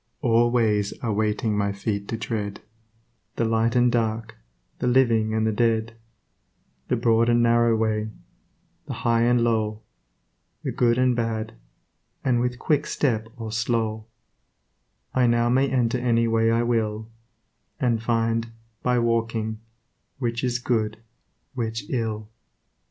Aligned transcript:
All 0.21 0.49
ways 0.49 0.93
are 1.03 1.13
waiting 1.13 1.51
for 1.51 1.57
my 1.57 1.71
feet 1.71 2.07
to 2.07 2.17
tread, 2.17 2.61
The 3.35 3.45
light 3.45 3.75
and 3.75 3.91
dark, 3.91 4.35
the 4.79 4.87
living 4.87 5.35
and 5.35 5.45
the 5.45 5.51
dead, 5.51 5.95
The 6.87 6.95
broad 6.95 7.29
and 7.29 7.43
narrow 7.43 7.75
way, 7.75 8.09
the 8.87 8.95
high 9.05 9.21
and 9.21 9.41
low, 9.43 9.83
The 10.63 10.71
good 10.71 10.97
and 10.97 11.15
bad, 11.15 11.53
and 12.23 12.39
with 12.39 12.57
quick 12.57 12.87
step 12.87 13.27
or 13.37 13.51
slow, 13.51 14.07
I 15.13 15.27
now 15.27 15.49
may 15.49 15.69
enter 15.69 15.99
any 15.99 16.27
way 16.27 16.49
I 16.49 16.63
will, 16.63 17.07
And 17.79 18.01
find, 18.01 18.51
by 18.81 18.97
walking, 18.97 19.59
which 20.17 20.43
is 20.43 20.57
good, 20.57 20.97
which 21.53 21.87
ill. 21.91 22.27